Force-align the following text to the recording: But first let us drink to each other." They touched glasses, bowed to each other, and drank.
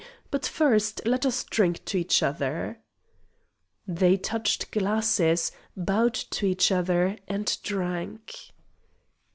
But 0.31 0.47
first 0.47 1.01
let 1.05 1.27
us 1.27 1.43
drink 1.43 1.85
to 1.85 1.95
each 1.99 2.23
other." 2.23 2.79
They 3.87 4.17
touched 4.17 4.71
glasses, 4.71 5.51
bowed 5.77 6.15
to 6.15 6.47
each 6.47 6.71
other, 6.71 7.17
and 7.27 7.55
drank. 7.61 8.33